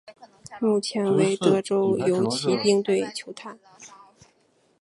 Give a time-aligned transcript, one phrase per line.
[0.59, 3.59] 目前为德州游骑兵队球探。